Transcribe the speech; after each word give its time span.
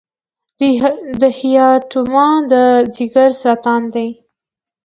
د 1.21 1.23
هیپاټوما 1.39 2.29
د 2.51 2.53
ځګر 2.95 3.29
سرطان 3.41 3.81
دی. 3.93 4.09